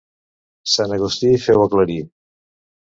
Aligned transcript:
Sant 0.77 0.95
Agustí, 0.97 1.31
feu 1.47 1.65
aclarir. 1.69 2.03